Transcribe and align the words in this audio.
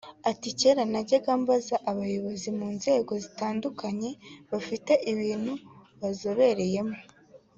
Ati 0.31 0.49
“Kera 0.59 0.81
najyaga 0.91 1.31
mbaza 1.41 1.75
abayobozi 1.91 2.49
mu 2.59 2.67
nzego 2.77 3.11
zitandukanye 3.23 4.09
bafite 4.51 4.91
ibintu 5.11 5.53
bazobereyemo 5.99 6.97